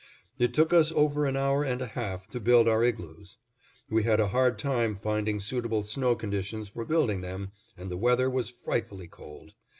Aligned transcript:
It 0.39 0.55
took 0.55 0.73
us 0.73 0.91
over 0.93 1.27
an 1.27 1.35
hour 1.37 1.63
and 1.63 1.79
a 1.79 1.85
half 1.85 2.27
to 2.31 2.39
build 2.39 2.67
our 2.67 2.83
igloos. 2.83 3.37
We 3.87 4.01
had 4.01 4.19
a 4.19 4.29
hard 4.29 4.57
time 4.57 4.95
finding 4.95 5.39
suitable 5.39 5.83
snow 5.83 6.15
conditions 6.15 6.69
for 6.69 6.85
building 6.85 7.21
them, 7.21 7.51
and 7.77 7.91
the 7.91 7.97
weather 7.97 8.27
was 8.27 8.49
frightfully 8.49 9.07
cold. 9.07 9.53